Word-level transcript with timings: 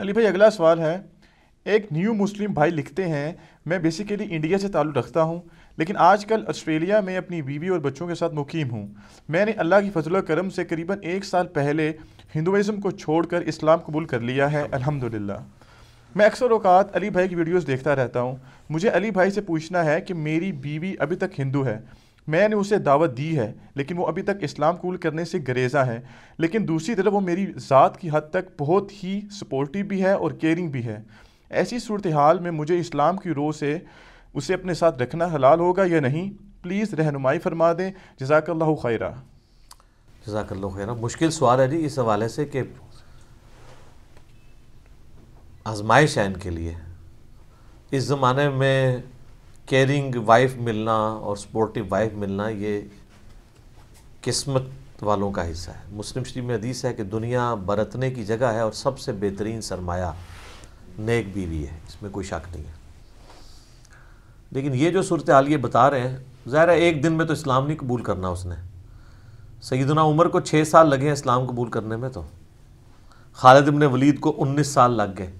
علی 0.00 0.12
بھائی، 0.12 0.26
اگلا 0.26 0.50
سوال 0.50 0.80
ہے۔ 0.80 0.98
ایک 1.64 1.86
نیو 1.92 2.14
مسلم 2.14 2.52
بھائی 2.52 2.70
لکھتے 2.70 3.08
ہیں، 3.08 3.32
میں 3.66 3.78
بیسیکلی 3.78 4.26
انڈیا 4.30 4.58
سے 4.58 4.68
تعلق 4.68 4.96
رکھتا 4.96 5.22
ہوں، 5.22 5.40
لیکن 5.76 5.96
آج 5.96 6.26
کل 6.26 6.44
آسٹریلیا 6.48 7.00
میں 7.00 7.16
اپنی 7.16 7.42
بیوی 7.42 7.68
اور 7.68 7.78
بچوں 7.78 8.08
کے 8.08 8.14
ساتھ 8.14 8.34
مقیم 8.34 8.70
ہوں۔ 8.70 8.86
میں 9.28 9.44
نے 9.44 9.52
اللہ 9.52 9.74
کی 9.82 9.90
فضل 9.90 10.16
و 10.16 10.22
کرم 10.22 10.50
سے 10.50 10.64
قریباً 10.64 10.98
ایک 11.02 11.24
سال 11.24 11.46
پہلے 11.46 11.92
ہندوازم 12.34 12.80
کو 12.80 12.90
چھوڑ 12.90 13.26
کر 13.26 13.40
اسلام 13.40 13.78
قبول 13.78 14.04
کر 14.04 14.20
لیا 14.20 14.52
ہے۔ 14.52 14.62
الحمدللہ۔ 14.72 15.38
میں 16.16 16.26
اکثر 16.26 16.50
اوقات 16.50 16.96
علی 16.96 17.10
بھائی 17.10 17.28
کی 17.28 17.34
ویڈیوز 17.34 17.66
دیکھتا 17.66 17.96
رہتا 17.96 18.20
ہوں۔ 18.20 18.36
مجھے 18.70 18.88
علی 18.88 19.10
بھائی 19.10 19.30
سے 19.30 19.40
پوچھنا 19.40 19.84
ہے 19.84 20.00
کہ 20.00 20.14
میری 20.14 20.52
بیوی 20.52 20.94
ابھی 20.98 21.16
تک 21.16 21.40
ہندو 21.40 21.66
ہے۔ 21.66 21.78
میں 22.30 22.48
نے 22.48 22.54
اسے 22.54 22.78
دعوت 22.78 23.16
دی 23.16 23.38
ہے، 23.38 23.52
لیکن 23.74 23.98
وہ 23.98 24.06
ابھی 24.06 24.22
تک 24.22 24.40
اسلام 24.40 24.76
قبول 24.76 24.96
کرنے 24.96 25.24
سے 25.24 25.38
گریزہ 25.48 25.78
ہے۔ 25.78 26.00
لیکن 26.38 26.68
دوسری 26.68 26.94
طرف 26.94 27.12
وہ 27.12 27.20
میری 27.20 27.46
ذات 27.56 28.00
کی 28.00 28.08
حد 28.12 28.30
تک 28.30 28.60
بہت 28.60 28.92
ہی 29.04 29.20
سپورٹیو 29.30 29.86
بھی 29.86 30.04
ہے 30.04 30.12
اور 30.12 30.30
کیئرنگ 30.30 30.68
بھی 30.68 30.84
ہے۔ 30.84 31.00
ایسی 31.50 31.78
صورتحال 31.78 32.38
میں 32.38 32.50
مجھے 32.50 32.78
اسلام 32.78 33.16
کی 33.16 33.30
روح 33.30 33.52
سے 33.52 33.78
اسے 34.34 34.54
اپنے 34.54 34.74
ساتھ 34.74 35.02
رکھنا 35.02 35.24
حلال 35.34 35.60
ہوگا 35.60 35.82
یا 35.86 36.00
نہیں؟ 36.00 36.30
پلیز 36.62 36.94
رہنمائی 36.94 37.38
فرما 37.38 37.72
دیں۔ 37.72 37.92
جزاک 38.20 38.50
اللہ 38.50 38.74
خیرہ 38.74 39.10
جزاک 40.26 40.52
اللہ 40.52 40.66
خیرہ 40.66 40.94
مشکل 40.94 41.30
سوال 41.30 41.60
ہے 41.60 41.68
جی 41.68 41.84
اس 41.84 41.98
حوالے 41.98 42.28
سے 42.28 42.44
کہ 42.44 42.62
آزمائش 45.64 46.18
ہے 46.18 46.24
ان 46.24 46.32
کے 46.32 46.50
لیے۔ 46.50 46.74
اس 47.90 48.02
زمانے 48.02 48.48
میں 48.48 48.96
کیئرنگ 49.70 50.14
وائف 50.26 50.56
ملنا 50.56 50.96
اور 50.96 51.36
سپورٹیو 51.36 51.84
وائف 51.88 52.12
ملنا 52.12 52.48
یہ 52.48 52.80
قسمت 54.20 54.62
والوں 55.02 55.32
کا 55.32 55.50
حصہ 55.50 55.70
ہے۔ 55.70 55.80
مسلم 55.90 56.24
شریف 56.24 56.44
میں 56.44 56.54
حدیث 56.54 56.84
ہے 56.84 56.94
کہ 56.94 57.02
دنیا 57.02 57.54
برتنے 57.54 58.10
کی 58.10 58.24
جگہ 58.24 58.44
ہے 58.44 58.60
اور 58.60 58.72
سب 58.72 58.98
سے 58.98 59.12
بہترین 59.12 59.60
سرمایہ 59.60 60.12
نیک 60.98 61.26
بیوی 61.34 61.66
ہے، 61.66 61.78
اس 61.88 62.02
میں 62.02 62.10
کوئی 62.10 62.26
شک 62.26 62.56
نہیں 62.56 62.64
ہے۔ 62.64 62.72
لیکن 64.50 64.74
یہ 64.74 64.90
جو 64.90 65.02
صورتحال 65.02 65.48
یہ 65.48 65.56
بتا 65.56 65.90
رہے 65.90 66.08
ہیں، 66.08 66.16
ظاہر 66.48 66.68
ہے 66.68 66.74
ایک 66.74 67.02
دن 67.02 67.12
میں 67.12 67.24
تو 67.24 67.32
اسلام 67.32 67.66
نہیں 67.66 67.78
قبول 67.78 68.02
کرنا 68.02 68.28
اس 68.28 68.46
نے۔ 68.46 68.54
سیدنا 69.62 70.02
عمر 70.02 70.28
کو 70.28 70.40
چھ 70.40 70.62
سال 70.66 70.90
لگے 70.90 71.04
ہیں 71.04 71.12
اسلام 71.12 71.46
قبول 71.46 71.70
کرنے 71.70 71.96
میں 71.96 72.08
تو۔ 72.08 72.22
خالد 73.32 73.68
ابن 73.68 73.82
ولید 73.82 74.20
کو 74.20 74.34
انیس 74.38 74.66
سال 74.66 74.90
لگ 74.90 75.18
گئے۔ 75.18 75.32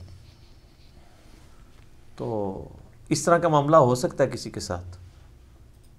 تو 2.17 2.69
اس 3.11 3.23
طرح 3.23 3.39
کا 3.39 3.49
معاملہ 3.49 3.77
ہو 3.77 3.95
سکتا 3.95 4.25
ہے 4.25 4.29
کسی 4.29 4.51
کے 4.51 4.61
ساتھ 4.61 4.97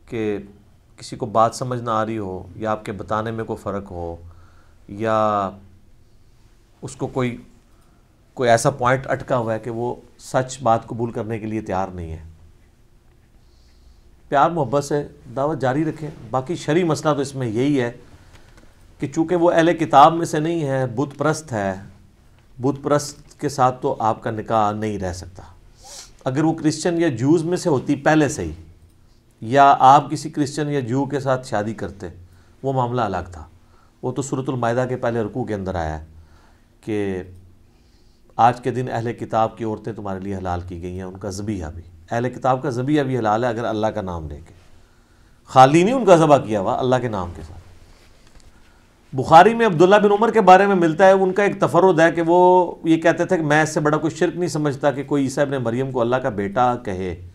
کہ 0.06 0.38
کسی 0.98 1.16
کو 1.16 1.26
بات 1.26 1.56
سمجھ 1.56 1.81
نہ 1.81 1.90
آ 1.90 2.06
رہی 2.06 2.17
ہو 2.17 2.48
یا 2.56 2.72
آپ 2.72 2.86
کے 2.86 2.92
بتانے 2.92 3.31
میں 3.31 3.44
کوئی 3.44 3.58
فرق 3.58 3.92
ہو 3.92 4.16
یا 4.88 5.50
اس 6.82 6.95
کو 6.95 7.08
کوئی 7.08 7.38
کوئی 8.34 8.50
ایسا 8.50 8.70
پوائنٹ 8.70 9.08
اٹکا 9.08 9.38
ہوا 9.38 9.54
ہے 9.54 9.59
کہ 9.59 9.70
وہ 9.70 9.95
سچ 10.20 10.62
بات 10.62 10.88
قبول 10.88 11.12
کرنے 11.12 11.39
کے 11.39 11.45
لیے 11.45 11.62
تیار 11.62 11.88
نہیں 11.88 12.12
ہے۔ 12.12 12.23
پیار 14.28 14.50
محبت 14.50 14.84
سے 14.84 15.08
دعوت 15.36 15.62
جاری 15.62 15.86
رکھیں۔ 15.86 16.09
باقی 16.30 16.56
شرعی 16.56 16.84
مسئلہ 16.84 17.14
تو 17.14 17.22
اس 17.22 17.36
میں 17.36 17.48
یہی 17.48 17.82
ہے 17.82 17.92
کہ 19.00 19.08
چونکہ 19.08 19.36
وہ 19.36 19.52
اہل 19.52 19.78
کتاب 19.78 20.14
میں 20.14 20.26
سے 20.26 20.39
نہیں 20.39 20.67
ہے، 20.67 20.86
بت 20.88 21.17
پرست 21.17 21.52
ہے، 21.52 21.73
بت 22.62 22.84
پرست 22.84 23.39
کے 23.39 23.50
ساتھ 23.50 23.82
تو 23.82 23.95
آپ 24.00 24.23
کا 24.23 24.32
نکاح 24.32 24.72
نہیں 24.72 25.00
رہ 25.00 25.14
سکتا۔ 25.14 25.44
اگر 26.25 26.44
وہ 26.44 26.53
کرسچن 26.53 27.02
یا 27.02 27.08
جوز 27.08 27.44
میں 27.44 27.58
سے 27.58 27.69
ہوتی 27.69 27.95
پہلے 27.95 28.30
سے 28.30 28.44
ہی، 28.44 28.52
یا 29.41 29.75
آپ 29.80 30.11
کسی 30.11 30.30
کرسچن 30.30 30.69
یا 30.69 30.80
جو 30.80 31.05
کے 31.05 31.19
ساتھ 31.19 31.47
شادی 31.47 31.73
کرتے، 31.73 32.08
وہ 32.64 32.73
معاملہ 32.73 33.02
الگ 33.02 33.31
تھا۔ 33.31 33.45
وہ 34.02 34.11
تو 34.11 34.22
صورت 34.22 34.49
المائدہ 34.49 34.86
کے 34.89 34.95
پہلے 34.95 35.22
رکوع 35.22 35.44
کے 35.44 35.53
اندر 35.53 35.75
آیا 35.75 35.99
ہے 35.99 36.05
کہ 36.81 37.23
آج 38.36 38.61
کے 38.61 38.72
دن 38.72 38.86
اہل 38.92 39.14
کتاب 39.14 39.58
کی 39.58 39.64
عورتیں 39.64 39.94
تمہارے 39.94 40.19
لیے 40.19 40.36
حلال 40.36 40.61
کی 40.67 40.81
گئی 40.81 40.95
ہیں، 40.95 41.03
ان 41.03 41.17
کا 41.17 41.30
ذبیحہ 41.30 41.72
بھی۔ 41.72 41.81
اہل 42.11 42.30
کتاب 42.30 42.64
کا 42.64 42.69
ذبیحہ 42.69 43.03
بھی 43.03 43.17
حلال 43.17 43.43
ہے 43.43 43.49
اگر 43.49 43.65
اللہ 43.65 43.87
کا 43.87 44.02
نام 44.02 44.27
لے 44.27 44.39
کے۔ 44.48 44.54
خالی 45.45 45.83
نہیں 45.83 45.95
ان 45.95 46.05
کا 46.05 46.15
ذبح 46.15 46.37
کیا 46.37 46.60
ہوا، 46.60 46.80
اللہ 46.80 46.95
کے 47.02 47.08
نام 47.08 47.31
کے 47.36 47.42
ساتھ۔ 47.48 47.61
بخاری 49.14 49.54
میں 49.54 49.66
عبداللہ 49.66 49.95
بن 49.95 50.11
عمر 50.11 50.32
کے 50.32 50.42
بارے 50.42 50.67
میں 50.67 50.76
ملتا 50.76 51.08
ہے، 51.08 51.11
ان 51.11 51.33
کا 51.33 51.44
ایک 51.44 51.60
تفرد 51.60 51.99
ہے 51.99 52.11
کہ 52.11 52.22
وہ 52.27 52.72
یہ 52.83 52.98
کہتے 52.98 53.26
تھے 53.26 53.38
کہ 53.38 53.44
میں 53.44 53.64
اس 53.64 53.73
سے 53.73 53.80
بڑا 53.80 53.98
کوئی 53.98 54.16
شرک 54.16 54.36
نہیں 54.36 54.49
سمجھتا 54.49 54.92
کہ 54.92 55.04
کوئی 55.04 55.23
عیسیٰ 55.23 55.45
ابن 55.45 55.64
مریم 55.64 55.92
کو 55.92 56.02
اللہ 56.02 56.16
کا 56.16 56.30
بیٹا 56.30 56.76
کہے۔ 56.76 57.27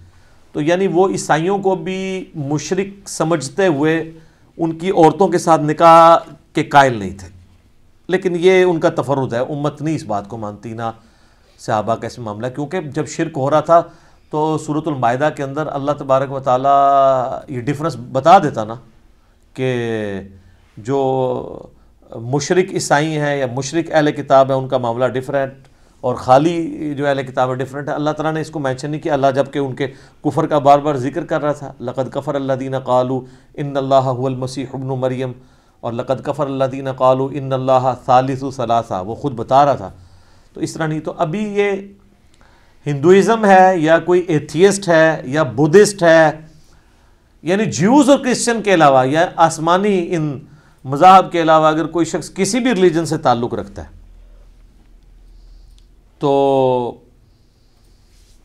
تو 0.53 0.61
یعنی 0.61 0.87
وہ 0.87 1.09
عیسائیوں 1.09 1.59
کو 1.59 1.75
بھی 1.75 2.25
مشرق 2.35 3.09
سمجھتے 3.09 3.67
ہوئے 3.67 4.13
ان 4.57 4.79
کی 4.79 4.91
عورتوں 4.91 5.29
کے 5.29 5.39
ساتھ 5.39 5.61
نکاح 5.61 6.17
کے 6.53 6.65
قائل 6.65 6.97
نہیں 6.99 7.19
تھے۔ 7.19 7.29
لیکن 8.09 8.37
یہ 8.39 8.63
ان 8.63 8.81
کا 8.81 8.89
تفرد 8.89 9.33
ہے، 9.33 9.39
امت 9.39 9.83
نہیں 9.83 9.97
اس 9.97 10.05
بات 10.05 10.29
کو 10.29 10.37
مانتی 10.37 10.73
نہ 10.73 10.91
صحابہ 11.59 11.95
کا 11.95 12.07
اس 12.07 12.19
معاملہ، 12.19 12.47
کیونکہ 12.47 12.81
جب 12.81 13.07
شرک 13.07 13.33
ہو 13.37 13.51
رہا 13.51 13.61
تھا 13.61 13.83
تو 14.31 14.59
صورت 14.59 14.89
المائدہ 14.89 15.29
کے 15.37 15.43
اندر 15.43 15.67
اللہ 15.67 15.93
تبارک 15.93 16.33
و 16.33 16.41
تعالیٰ 16.41 17.41
یہ 17.49 17.61
ڈفرنس 17.61 17.97
بتا 18.13 18.39
دیتا 18.39 18.65
نا 18.65 18.75
کہ 19.55 19.73
جو 20.77 21.63
مشرق 22.15 22.73
عیسائی 22.73 23.19
ہیں 23.19 23.37
یا 23.37 23.47
مشرق 23.57 23.91
اہل 23.93 24.13
کتاب 24.13 24.51
ہیں، 24.51 24.59
ان 24.59 24.69
کا 24.69 24.79
معاملہ 24.79 25.05
ڈفرینٹ 25.05 25.53
اور 26.01 26.15
خالی 26.15 26.95
جو 26.95 27.07
اہل 27.07 27.23
کتاب 27.23 27.51
ہے 27.51 27.55
ڈفرینٹ 27.55 27.89
ہے 27.89 27.95
اللہ 27.95 28.11
تعالیٰ 28.11 28.33
نے 28.33 28.41
اس 28.41 28.51
کو 28.51 28.59
مینشن 28.59 28.91
نہیں 28.91 29.01
کیا۔ 29.01 29.13
اللہ 29.13 29.27
جبکہ 29.35 29.59
ان 29.59 29.75
کے 29.75 29.87
کفر 30.25 30.47
کا 30.47 30.59
بار 30.59 30.79
بار 30.79 30.95
ذکر 30.95 31.25
کر 31.25 31.43
رہا 31.43 31.53
تھا۔ 31.53 31.73
لقد 31.81 32.11
کفر 32.11 32.35
اللہ 32.35 32.53
دین 32.53 32.79
قالو 32.79 33.25
ان 33.55 33.77
اللہ 33.77 33.95
المسیح 33.95 34.67
ابن 34.73 34.87
مریم۔ 34.87 35.33
اور 35.81 35.93
لقد 35.93 36.25
کفر 36.25 36.47
اللہ 36.47 36.65
دین 36.65 36.93
قالو 36.93 37.29
ان 37.33 37.53
اللہ 37.53 37.95
ثالث 38.07 38.45
ثلاثہ۔ 38.57 39.03
وہ 39.07 39.15
خود 39.15 39.33
بتا 39.33 39.65
رہا 39.65 39.75
تھا۔ 39.75 39.91
تو 40.53 40.61
اس 40.61 40.73
طرح 40.73 40.87
نہیں، 40.87 41.01
تو 41.01 41.13
ابھی 41.17 41.43
یہ 41.45 41.73
ہندوازم 42.87 43.45
ہے 43.45 43.73
یا 43.77 43.99
کوئی 43.99 44.21
ایتھیسٹ 44.21 44.89
ہے 44.89 45.23
یا 45.25 45.43
بدھسٹ 45.43 46.03
ہے 46.03 46.31
یعنی 47.43 47.65
جیوز 47.65 48.11
اور 48.11 48.19
کرسچن 48.19 48.63
کے 48.63 48.75
علاوہ 48.75 49.09
یا 49.09 49.29
آسمانی 49.37 50.07
ان 50.11 50.39
مذاہب 50.87 51.33
کے 51.33 51.43
علاوہ 51.43 51.67
اگر 51.67 51.87
کوئی 51.87 52.07
شخص 52.07 52.35
کسی 52.35 52.61
بھی 52.61 52.71
ریلیجن 52.71 53.07
سے 53.07 53.19
تعلق 53.19 53.55
رکھتا 53.55 53.85
ہے، 53.85 53.89
تو 56.19 57.01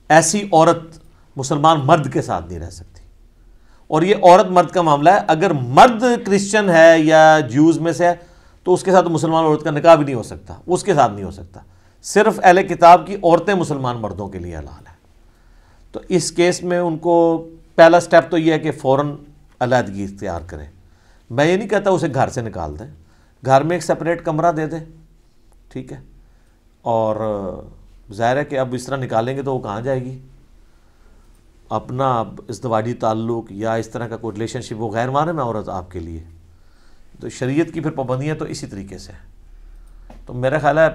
ایسی 0.10 0.50
عورت 0.52 1.00
مسلمان 1.36 1.80
مرد 1.84 2.14
کے 2.14 2.22
ساتھ 2.22 2.48
نہیں 2.48 2.60
رہ 2.60 2.70
سکتی۔ 2.70 3.02
اور 3.88 4.02
یہ 4.02 4.16
عورت 4.16 4.46
مرد 4.46 4.70
کا 4.70 4.82
معاملہ 4.82 5.10
ہے۔ 5.10 5.20
اگر 5.28 5.52
مرد 5.52 6.04
کرسچن 6.26 6.70
ہے 6.70 7.00
یا 7.00 7.40
جیوز 7.40 7.80
میں 7.80 7.92
سے 7.92 8.06
ہے، 8.06 8.14
تو 8.64 8.74
اس 8.74 8.84
کے 8.84 8.92
ساتھ 8.92 9.08
مسلمان 9.08 9.46
عورت 9.46 9.64
کا 9.64 9.72
نکاح 9.72 9.96
بھی 9.96 10.06
نہیں 10.06 10.16
ہو 10.16 10.24
سکتا۔ 10.24 10.54
اس 10.68 10.84
کے 10.84 10.94
ساتھ 10.94 11.12
نہیں 11.12 11.24
ہو 11.24 11.32
سکتا۔ 11.32 11.60
صرف 12.04 12.40
اہل 12.44 12.68
کتاب 12.68 13.08
کی 13.08 13.16
عورتیں 13.16 13.54
مسلمان 13.54 13.98
مردوں 13.98 14.28
کے 14.28 14.40
لیے 14.40 14.58
حلال 14.58 14.88
ہیں۔ 14.88 14.96
تو 15.92 16.00
اس 16.10 16.32
کیس 16.32 16.64
میں 16.64 16.80
ان 16.80 16.98
کو 16.98 17.48
پہلا 17.76 18.00
سٹیپ 18.00 18.32
تو 18.32 18.38
یہ 18.38 18.54
ہے 18.54 18.60
کہ 18.60 18.72
فوراً 18.72 19.16
علیحدگی 19.60 20.04
اختیار 20.04 20.42
کریں۔ 20.48 20.68
میں 21.32 21.46
یہ 21.46 21.58
نہیں 21.58 21.70
کہتا 21.70 21.90
اسے 21.90 22.08
گھر 22.14 22.30
سے 22.30 22.42
نکال 22.42 22.80
دیں۔ 22.80 22.88
گھر 23.46 23.62
میں 23.62 23.76
ایک 23.76 23.84
سپریٹ 23.84 24.26
کمرہ 24.26 24.52
دے 24.52 24.66
دیں۔ 24.66 24.80
ٹھیک 25.70 25.92
ہے۔ 25.92 25.98
اور 26.82 27.16
ظاہر 28.14 28.38
ہے 28.38 28.46
کہ 28.46 28.60
اب 28.60 28.74
اس 28.74 28.86
طرح 28.86 28.98
نکالیں 28.98 29.38
گے 29.38 29.42
تو 29.42 29.56
وہ 29.56 29.64
کہاں 29.64 29.82
جائے 29.82 30.02
گی؟ 30.02 30.20
اپنا 31.70 32.20
ازدواجی 32.20 32.94
تعلق 32.94 33.46
یا 33.50 33.74
اس 33.74 33.90
طرح 33.90 34.08
کا 34.08 34.18
کوئی 34.18 34.34
ریلیشن 34.34 34.62
شپ 34.62 34.74
وہ 34.78 34.92
غیر 34.92 35.10
معنی 35.10 35.32
میں 35.32 35.44
عورت 35.44 35.70
آپ 35.70 35.92
کے 35.92 36.00
لیے۔ 36.00 36.24
تو 37.20 37.30
شریعت 37.30 37.74
کی 37.74 37.80
پھر 37.80 37.92
پابندیاں 37.92 38.36
تو 38.36 38.46
اسی 38.46 38.68
طریقے 38.68 38.98
سے۔ 38.98 39.12
ہیں 39.12 39.30
تو 40.26 40.34
میرا 40.34 40.60
خیال 40.60 40.78
ہے 40.78 40.88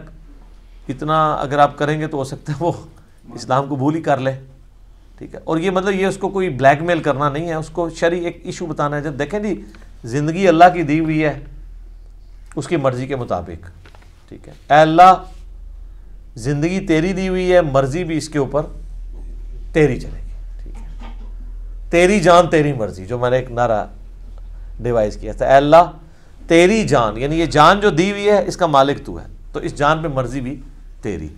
اتنا 0.88 1.34
اگر 1.34 1.58
آپ 1.58 1.78
کریں 1.78 2.00
گے 2.00 2.06
تو 2.06 2.16
ہو 2.16 2.24
سکتا 2.24 2.52
ہے 2.52 2.56
وہ 2.60 2.72
اسلام 3.34 3.66
کو 3.68 3.76
بھول 3.76 3.94
ہی 3.94 4.02
کر 4.02 4.18
لے۔ 4.18 4.32
ٹھیک 5.18 5.34
ہے۔ 5.34 5.40
اور 5.44 5.56
یہ 5.58 5.70
مطلب 5.70 5.94
یہ 5.94 6.06
اس 6.06 6.16
کو 6.16 6.28
کوئی 6.28 6.48
بلیک 6.48 6.82
میل 6.82 7.02
کرنا 7.02 7.28
نہیں 7.28 7.48
ہے، 7.48 7.54
اس 7.54 7.68
کو 7.68 7.90
شرع 7.90 8.16
ایک 8.16 8.40
ایشو 8.44 8.66
بتانا 8.66 8.96
ہے۔ 8.96 9.00
جب 9.02 9.18
دیکھیں 9.18 9.40
جی 9.40 9.64
زندگی 10.06 10.48
اللہ 10.48 10.64
کی 10.74 10.82
دی 10.82 11.00
ہوئی 11.00 11.24
ہے، 11.24 11.40
اس 12.56 12.68
کی 12.68 12.76
مرضی 12.76 13.06
کے 13.06 13.16
مطابق، 13.16 13.66
ٹھیک 14.28 14.48
ہے؟ 14.48 14.52
اے 14.74 14.80
اللہ، 14.80 15.22
زندگی 16.34 16.86
تیری 16.86 17.12
دی 17.12 17.28
ہوئی 17.28 17.52
ہے، 17.52 17.60
مرضی 17.60 18.04
بھی 18.04 18.16
اس 18.16 18.28
کے 18.28 18.38
اوپر 18.38 18.66
تیری 19.72 20.00
چلے 20.00 20.20
گی، 20.26 20.62
ٹھیک 20.62 20.74
ہے؟ 20.74 21.12
تیری 21.90 22.20
جان 22.20 22.48
تیری 22.48 22.72
مرضی، 22.72 23.06
جو 23.06 23.18
میں 23.18 23.30
نے 23.30 23.36
ایک 23.36 23.50
نعرہ 23.50 23.86
ڈیوائز 24.82 25.16
کیا 25.16 25.32
تھا۔ 25.32 25.46
اے 25.46 25.54
اللہ، 25.54 25.90
تیری 26.48 26.88
جان 26.88 27.18
یعنی 27.18 27.40
یہ 27.40 27.46
جان 27.46 27.80
جو 27.80 27.90
دی 27.90 28.10
ہوئی 28.10 28.28
ہے، 28.28 28.44
اس 28.46 28.56
کا 28.56 28.66
مالک 28.66 29.06
تو 29.06 29.20
ہے۔ 29.20 29.26
تو 29.52 29.60
اس 29.60 29.78
جان 29.78 30.02
پہ 30.02 30.08
مرضی 30.08 30.40
بھی 30.40 30.60
تیری۔ 31.02 31.28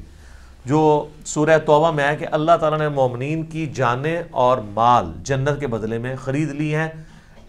جو 0.65 1.09
سورہ 1.25 1.59
توبہ 1.67 1.93
میں 1.93 2.09
ہے 2.09 2.17
کہ 2.17 2.27
اللہ 2.33 2.53
تعالیٰ 2.61 2.79
نے 2.79 2.89
مومنین 2.89 3.43
کی 3.43 3.67
جانیں 3.67 4.23
اور 4.31 4.59
مال 4.59 5.13
جنت 5.23 5.61
کے 5.61 5.67
بدلے 5.67 5.99
میں 5.99 6.17
خرید 6.17 6.51
لی 6.51 6.75
ہیں 6.75 6.89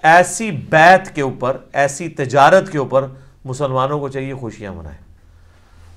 ایسی 0.03 0.51
بیت 0.51 1.15
کے 1.15 1.21
اوپر، 1.21 1.57
ایسی 1.73 2.09
تجارت 2.09 2.71
کے 2.71 2.77
اوپر 2.77 3.07
مسلمانوں 3.45 3.99
کو 3.99 4.09
چاہیے 4.09 4.33
خوشیاں 4.33 4.73
منائیں۔ 4.73 4.97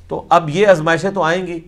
تو 0.09 0.25
اب 0.29 0.51
یہ 0.51 0.67
آزمائشیں 0.67 1.11
تو 1.11 1.23
آئیں 1.23 1.47
گی۔ 1.47 1.61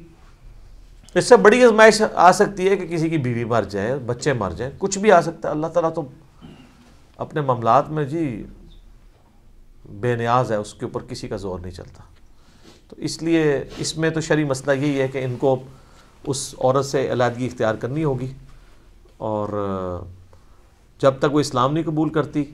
اس 1.14 1.28
سے 1.28 1.36
بڑی 1.36 1.64
آزمائش 1.64 2.02
آ 2.14 2.32
سکتی 2.32 2.68
ہے 2.68 2.76
کہ 2.76 2.86
کسی 2.86 3.08
کی 3.08 3.18
بیوی 3.18 3.44
مر 3.44 3.62
جائے، 3.62 3.94
بچے 3.96 4.32
مر 4.32 4.50
جائیں، 4.50 4.72
کچھ 4.78 4.98
بھی 4.98 5.12
آ 5.12 5.20
سکتا 5.20 5.48
ہے۔ 5.48 5.54
اللہ 5.54 5.66
تعالیٰ 5.66 5.94
تو 5.94 6.08
اپنے 7.16 7.40
معاملات 7.40 7.90
میں 7.90 8.04
جی 8.04 8.46
بے 9.88 10.16
نیاز 10.16 10.52
ہے، 10.52 10.56
اس 10.56 10.74
کے 10.74 10.84
اوپر 10.84 11.00
کسی 11.08 11.28
کا 11.28 11.36
زور 11.36 11.58
نہیں 11.58 11.70
چلتا۔ 11.70 12.02
تو 12.88 12.96
اس 12.98 13.22
لیے 13.22 13.64
اس 13.76 13.96
میں 13.96 14.10
تو 14.10 14.20
شرعی 14.20 14.44
مسئلہ 14.44 14.84
یہی 14.84 15.00
ہے 15.00 15.08
کہ 15.08 15.24
ان 15.24 15.36
کو 15.36 15.62
اس 16.26 16.54
عورت 16.58 16.86
سے 16.86 17.12
علیحدگی 17.12 17.46
اختیار 17.46 17.74
کرنی 17.74 18.04
ہوگی 18.04 18.32
اور 19.16 19.48
جب 21.04 21.14
تک 21.18 21.34
وہ 21.34 21.40
اسلام 21.40 21.72
نہیں 21.72 21.84
قبول 21.84 22.08
کرتی 22.08 22.44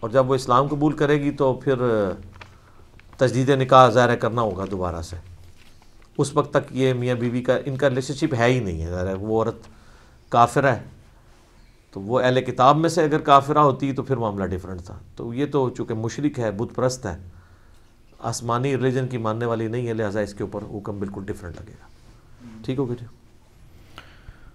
اور 0.00 0.10
جب 0.10 0.30
وہ 0.30 0.34
اسلام 0.34 0.66
قبول 0.66 0.92
کرے 0.92 1.20
گی 1.20 1.30
تو 1.30 1.54
پھر 1.54 1.74
تجدید 3.16 3.48
نکاح 3.48 3.90
ظاہر 3.90 4.16
کرنا 4.16 4.42
ہوگا 4.42 4.64
دوبارہ 4.70 5.02
سے۔ 5.02 5.16
اس 6.18 6.36
وقت 6.36 6.50
تک 6.50 6.68
یہ 6.70 6.92
میاں 6.92 7.14
بیوی 7.14 7.42
کا، 7.42 7.58
ان 7.66 7.76
کا 7.76 7.90
ریلیشن 7.90 8.14
شپ 8.14 8.34
ہے 8.34 8.52
ہی 8.52 8.60
نہیں 8.60 8.82
ہے۔ 8.82 8.90
ظاہر 8.90 9.14
وہ 9.14 9.38
عورت 9.38 9.56
کافرہ 10.28 10.66
ہے۔ 10.66 10.82
تو 11.92 12.00
وہ 12.00 12.20
اہل 12.20 12.40
کتاب 12.40 12.76
میں 12.76 12.88
سے 12.88 13.04
اگر 13.04 13.18
کافرہ 13.18 13.58
ہوتی 13.58 13.92
تو 13.92 14.02
پھر 14.02 14.16
معاملہ 14.16 14.44
ڈیفرنٹ 14.44 14.82
تھا۔ 14.82 14.98
تو 15.16 15.34
یہ 15.34 15.46
تو 15.46 15.70
چونکہ 15.70 15.94
مشرق 15.94 16.38
ہے، 16.38 16.50
بت 16.50 16.74
پرست 16.74 17.06
ہے، 17.06 17.18
آسمانی 18.18 18.70
ریلیجن 18.70 19.06
کی 19.06 19.18
ماننے 19.18 19.46
والی 19.46 19.68
نہیں 19.68 19.88
ہے، 19.88 19.92
لہٰذا 19.92 20.20
اس 20.20 20.34
کے 20.34 20.42
اوپر 20.42 20.64
حکم 20.74 20.98
بالکل 20.98 21.24
ڈفرینٹ 21.24 21.56
لگے 21.56 21.72
گا۔ 21.72 21.86
ٹھیک 22.64 22.78
ہوگا 22.78 22.94
جی؟ 23.00 23.17